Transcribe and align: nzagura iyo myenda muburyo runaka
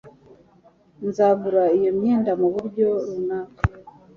nzagura 1.07 1.63
iyo 1.77 1.91
myenda 1.97 2.31
muburyo 2.41 2.87
runaka 3.07 3.61